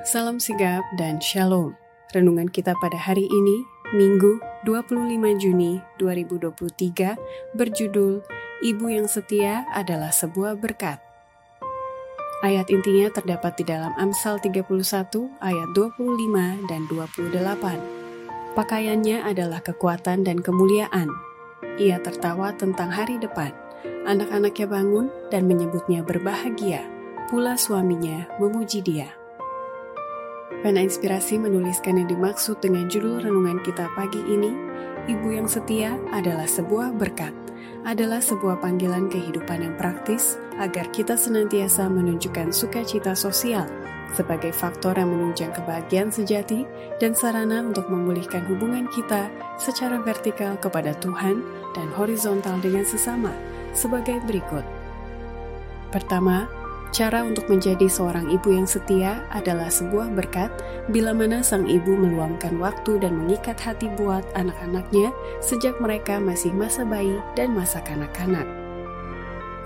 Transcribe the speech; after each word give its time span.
Salam 0.00 0.40
sigap 0.40 0.80
dan 0.96 1.20
shalom. 1.20 1.76
Renungan 2.16 2.48
kita 2.48 2.72
pada 2.80 2.96
hari 2.96 3.28
ini, 3.28 3.68
Minggu 3.92 4.40
25 4.64 4.96
Juni 5.36 5.76
2023, 6.00 7.20
berjudul 7.52 8.24
Ibu 8.64 8.86
yang 8.88 9.04
setia 9.12 9.68
adalah 9.76 10.08
sebuah 10.08 10.56
berkat. 10.56 11.04
Ayat 12.40 12.72
intinya 12.72 13.12
terdapat 13.12 13.60
di 13.60 13.68
dalam 13.68 13.92
Amsal 14.00 14.40
31 14.40 14.64
ayat 15.44 15.68
25 15.76 16.64
dan 16.64 16.88
28. 16.88 18.56
Pakaiannya 18.56 19.20
adalah 19.20 19.60
kekuatan 19.60 20.24
dan 20.24 20.40
kemuliaan. 20.40 21.12
Ia 21.76 22.00
tertawa 22.00 22.56
tentang 22.56 22.88
hari 22.88 23.20
depan. 23.20 23.52
Anak-anaknya 24.08 24.64
bangun 24.64 25.12
dan 25.28 25.44
menyebutnya 25.44 26.00
berbahagia. 26.00 26.88
Pula 27.28 27.60
suaminya 27.60 28.24
memuji 28.40 28.80
dia. 28.80 29.19
Pena 30.58 30.82
Inspirasi 30.82 31.38
menuliskan 31.38 32.02
yang 32.02 32.10
dimaksud 32.10 32.58
dengan 32.58 32.90
judul 32.90 33.22
renungan 33.22 33.62
kita 33.62 33.86
pagi 33.94 34.18
ini, 34.26 34.50
Ibu 35.08 35.32
yang 35.32 35.48
setia 35.48 35.96
adalah 36.12 36.44
sebuah 36.44 36.92
berkat, 36.94 37.32
adalah 37.88 38.20
sebuah 38.20 38.60
panggilan 38.60 39.08
kehidupan 39.08 39.64
yang 39.64 39.74
praktis 39.80 40.36
agar 40.60 40.90
kita 40.92 41.16
senantiasa 41.16 41.88
menunjukkan 41.88 42.52
sukacita 42.52 43.16
sosial 43.16 43.64
sebagai 44.12 44.50
faktor 44.50 44.98
yang 44.98 45.10
menunjang 45.14 45.54
kebahagiaan 45.54 46.10
sejati 46.10 46.66
dan 46.98 47.14
sarana 47.14 47.62
untuk 47.62 47.86
memulihkan 47.88 48.42
hubungan 48.50 48.90
kita 48.90 49.30
secara 49.56 50.02
vertikal 50.02 50.58
kepada 50.58 50.92
Tuhan 50.98 51.40
dan 51.78 51.88
horizontal 51.94 52.58
dengan 52.58 52.82
sesama 52.82 53.30
sebagai 53.70 54.18
berikut. 54.26 54.66
Pertama, 55.94 56.46
Cara 56.90 57.22
untuk 57.22 57.46
menjadi 57.46 57.86
seorang 57.86 58.34
ibu 58.34 58.50
yang 58.50 58.66
setia 58.66 59.22
adalah 59.30 59.70
sebuah 59.70 60.10
berkat 60.10 60.50
bila 60.90 61.14
mana 61.14 61.38
sang 61.38 61.70
ibu 61.70 61.94
meluangkan 61.94 62.58
waktu 62.58 62.98
dan 62.98 63.14
mengikat 63.14 63.54
hati 63.62 63.86
buat 63.94 64.26
anak-anaknya 64.34 65.14
sejak 65.38 65.78
mereka 65.78 66.18
masih 66.18 66.50
masa 66.50 66.82
bayi 66.82 67.14
dan 67.38 67.54
masa 67.54 67.78
kanak-kanak. 67.86 68.42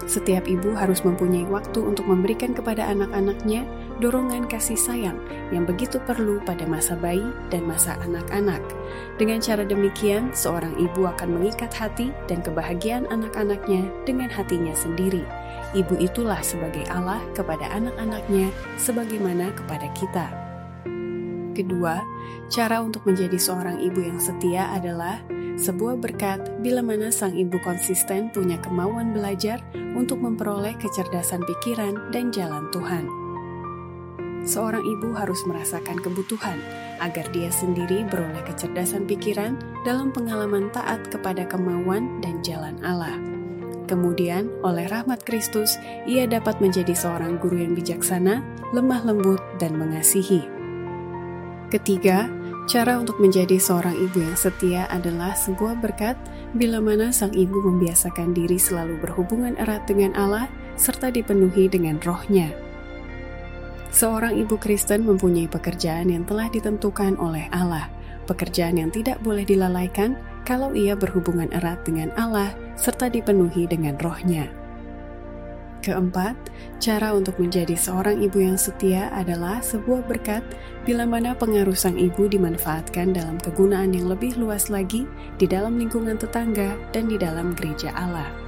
Setiap 0.04 0.44
ibu 0.44 0.76
harus 0.76 1.00
mempunyai 1.00 1.48
waktu 1.48 1.80
untuk 1.80 2.04
memberikan 2.04 2.52
kepada 2.52 2.84
anak-anaknya 2.92 3.64
dorongan 4.02 4.50
kasih 4.50 4.78
sayang 4.78 5.18
yang 5.54 5.68
begitu 5.68 6.02
perlu 6.02 6.42
pada 6.42 6.66
masa 6.66 6.98
bayi 6.98 7.24
dan 7.50 7.66
masa 7.66 7.94
anak-anak. 8.02 8.62
Dengan 9.20 9.38
cara 9.38 9.62
demikian, 9.62 10.34
seorang 10.34 10.74
ibu 10.78 11.06
akan 11.06 11.38
mengikat 11.38 11.70
hati 11.74 12.10
dan 12.26 12.42
kebahagiaan 12.42 13.06
anak-anaknya 13.10 13.86
dengan 14.06 14.30
hatinya 14.30 14.74
sendiri 14.74 15.22
Ibu 15.74 15.98
itulah 15.98 16.38
sebagai 16.38 16.86
Allah 16.86 17.18
kepada 17.34 17.66
anak-anaknya 17.74 18.54
sebagaimana 18.78 19.50
kepada 19.58 19.90
kita. 19.98 20.26
Kedua, 21.50 21.98
cara 22.46 22.78
untuk 22.78 23.02
menjadi 23.02 23.34
seorang 23.34 23.82
ibu 23.82 23.98
yang 23.98 24.22
setia 24.22 24.70
adalah 24.70 25.18
sebuah 25.58 25.98
berkat 25.98 26.62
bila 26.62 26.78
mana 26.78 27.10
sang 27.10 27.34
ibu 27.34 27.58
konsisten 27.66 28.30
punya 28.30 28.58
kemauan 28.62 29.10
belajar 29.14 29.58
untuk 29.98 30.22
memperoleh 30.22 30.78
kecerdasan 30.78 31.42
pikiran 31.42 32.14
dan 32.14 32.30
jalan 32.30 32.70
Tuhan. 32.70 33.23
Seorang 34.44 34.84
ibu 34.84 35.16
harus 35.16 35.40
merasakan 35.48 36.04
kebutuhan 36.04 36.60
agar 37.00 37.24
dia 37.32 37.48
sendiri 37.48 38.04
beroleh 38.12 38.44
kecerdasan 38.44 39.08
pikiran 39.08 39.56
dalam 39.88 40.12
pengalaman 40.12 40.68
taat 40.70 41.08
kepada 41.08 41.48
kemauan 41.48 42.20
dan 42.20 42.44
jalan 42.44 42.76
Allah. 42.84 43.16
Kemudian, 43.84 44.48
oleh 44.64 44.88
rahmat 44.88 45.24
Kristus, 45.28 45.76
ia 46.08 46.24
dapat 46.24 46.56
menjadi 46.60 46.96
seorang 46.96 47.36
guru 47.36 47.60
yang 47.60 47.76
bijaksana, 47.76 48.40
lemah 48.72 49.00
lembut, 49.04 49.40
dan 49.60 49.76
mengasihi. 49.76 50.40
Ketiga, 51.68 52.28
cara 52.64 52.96
untuk 52.96 53.20
menjadi 53.20 53.60
seorang 53.60 53.92
ibu 53.96 54.24
yang 54.24 54.36
setia 54.40 54.88
adalah 54.88 55.36
sebuah 55.36 55.84
berkat 55.84 56.16
bila 56.56 56.80
mana 56.80 57.12
sang 57.12 57.32
ibu 57.36 57.60
membiasakan 57.60 58.32
diri 58.32 58.56
selalu 58.56 59.00
berhubungan 59.04 59.52
erat 59.60 59.84
dengan 59.84 60.16
Allah 60.16 60.48
serta 60.80 61.12
dipenuhi 61.12 61.68
dengan 61.68 62.00
rohnya. 62.00 62.73
Seorang 63.94 64.34
ibu 64.42 64.58
Kristen 64.58 65.06
mempunyai 65.06 65.46
pekerjaan 65.46 66.10
yang 66.10 66.26
telah 66.26 66.50
ditentukan 66.50 67.14
oleh 67.14 67.46
Allah, 67.54 67.86
pekerjaan 68.26 68.74
yang 68.74 68.90
tidak 68.90 69.22
boleh 69.22 69.46
dilalaikan 69.46 70.18
kalau 70.42 70.74
ia 70.74 70.98
berhubungan 70.98 71.46
erat 71.54 71.78
dengan 71.86 72.10
Allah 72.18 72.50
serta 72.74 73.06
dipenuhi 73.06 73.70
dengan 73.70 73.94
rohnya. 74.02 74.50
Keempat, 75.86 76.34
cara 76.82 77.14
untuk 77.14 77.38
menjadi 77.38 77.78
seorang 77.78 78.18
ibu 78.18 78.42
yang 78.42 78.58
setia 78.58 79.14
adalah 79.14 79.62
sebuah 79.62 80.02
berkat 80.10 80.42
bila 80.82 81.06
mana 81.06 81.36
pengaruh 81.38 81.76
sang 81.76 81.94
ibu 81.94 82.26
dimanfaatkan 82.26 83.14
dalam 83.14 83.38
kegunaan 83.38 83.94
yang 83.94 84.10
lebih 84.10 84.34
luas 84.34 84.74
lagi 84.74 85.06
di 85.38 85.46
dalam 85.46 85.78
lingkungan 85.78 86.18
tetangga 86.18 86.74
dan 86.90 87.06
di 87.06 87.14
dalam 87.14 87.54
gereja 87.54 87.94
Allah. 87.94 88.43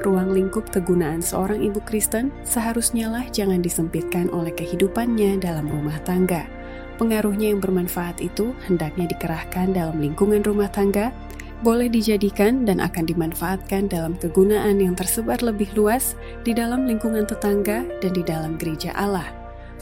Ruang 0.00 0.32
lingkup 0.32 0.72
kegunaan 0.72 1.20
seorang 1.20 1.60
ibu 1.60 1.76
Kristen 1.84 2.32
seharusnya 2.40 3.12
lah 3.12 3.24
jangan 3.28 3.60
disempitkan 3.60 4.32
oleh 4.32 4.48
kehidupannya 4.56 5.36
dalam 5.36 5.68
rumah 5.68 6.00
tangga, 6.08 6.48
pengaruhnya 6.96 7.52
yang 7.52 7.60
bermanfaat 7.60 8.16
itu 8.24 8.56
hendaknya 8.64 9.12
dikerahkan 9.12 9.76
dalam 9.76 10.00
lingkungan 10.00 10.40
rumah 10.40 10.72
tangga, 10.72 11.12
boleh 11.60 11.92
dijadikan 11.92 12.64
dan 12.64 12.80
akan 12.80 13.04
dimanfaatkan 13.04 13.92
dalam 13.92 14.16
kegunaan 14.16 14.80
yang 14.80 14.96
tersebar 14.96 15.44
lebih 15.44 15.68
luas 15.76 16.16
di 16.48 16.56
dalam 16.56 16.88
lingkungan 16.88 17.28
tetangga 17.28 17.84
dan 18.00 18.12
di 18.16 18.24
dalam 18.24 18.56
gereja 18.56 18.96
Allah. 18.96 19.28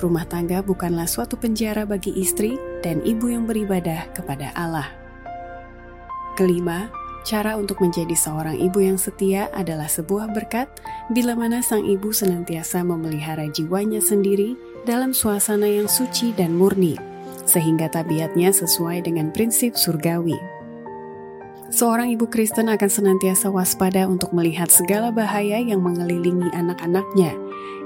Rumah 0.02 0.26
tangga 0.26 0.62
bukanlah 0.62 1.06
suatu 1.06 1.38
penjara 1.38 1.86
bagi 1.86 2.10
istri 2.18 2.58
dan 2.82 3.02
ibu 3.06 3.30
yang 3.30 3.46
beribadah 3.46 4.10
kepada 4.14 4.50
Allah. 4.58 4.90
Kelima, 6.34 6.90
cara 7.26 7.58
untuk 7.58 7.82
menjadi 7.82 8.14
seorang 8.14 8.58
ibu 8.58 8.82
yang 8.82 8.98
setia 8.98 9.50
adalah 9.56 9.86
sebuah 9.90 10.30
berkat 10.34 10.68
bila 11.14 11.34
mana 11.34 11.64
sang 11.64 11.86
ibu 11.86 12.14
senantiasa 12.14 12.82
memelihara 12.82 13.46
jiwanya 13.50 14.02
sendiri 14.02 14.58
dalam 14.86 15.10
suasana 15.14 15.66
yang 15.66 15.90
suci 15.90 16.34
dan 16.36 16.54
murni 16.54 16.98
sehingga 17.48 17.88
tabiatnya 17.88 18.52
sesuai 18.52 19.08
dengan 19.08 19.32
prinsip 19.32 19.72
surgawi. 19.72 20.36
Seorang 21.68 22.08
ibu 22.12 22.24
Kristen 22.28 22.72
akan 22.72 22.88
senantiasa 22.88 23.52
waspada 23.52 24.08
untuk 24.08 24.32
melihat 24.32 24.72
segala 24.72 25.12
bahaya 25.12 25.60
yang 25.60 25.84
mengelilingi 25.84 26.48
anak-anaknya. 26.56 27.36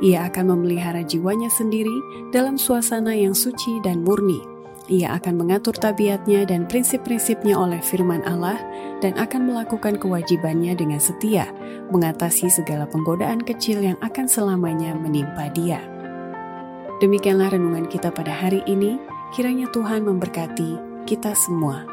Ia 0.03 0.31
akan 0.31 0.55
memelihara 0.55 1.03
jiwanya 1.03 1.51
sendiri 1.51 1.95
dalam 2.31 2.59
suasana 2.59 3.15
yang 3.15 3.35
suci 3.35 3.83
dan 3.83 4.07
murni. 4.07 4.52
Ia 4.91 5.15
akan 5.15 5.39
mengatur 5.39 5.79
tabiatnya 5.79 6.43
dan 6.43 6.67
prinsip-prinsipnya 6.67 7.55
oleh 7.55 7.79
firman 7.79 8.19
Allah 8.27 8.59
dan 8.99 9.15
akan 9.15 9.47
melakukan 9.47 9.95
kewajibannya 9.95 10.75
dengan 10.75 10.99
setia, 10.99 11.47
mengatasi 11.95 12.51
segala 12.51 12.91
penggodaan 12.91 13.47
kecil 13.47 13.79
yang 13.79 13.99
akan 14.03 14.27
selamanya 14.27 14.99
menimpa 14.99 15.47
dia. 15.55 15.79
Demikianlah 16.99 17.55
renungan 17.55 17.87
kita 17.87 18.11
pada 18.11 18.31
hari 18.31 18.63
ini. 18.67 18.99
Kiranya 19.35 19.71
Tuhan 19.71 20.03
memberkati 20.03 21.05
kita 21.07 21.35
semua. 21.35 21.92